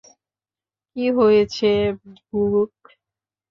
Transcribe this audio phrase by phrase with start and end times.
[0.89, 1.69] কী হয়েছে,
[2.27, 2.73] ব্যুক?